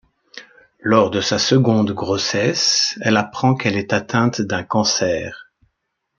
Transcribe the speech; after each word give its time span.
Lors 0.79 1.11
de 1.11 1.21
sa 1.21 1.37
seconde 1.37 1.91
grossesse, 1.91 2.97
elle 3.03 3.17
apprend 3.17 3.53
qu'elle 3.53 3.77
est 3.77 3.93
atteinte 3.93 4.41
d'un 4.41 4.63
cancer. 4.63 5.51